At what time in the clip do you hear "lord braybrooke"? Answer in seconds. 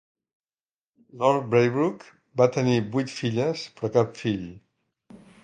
1.23-2.11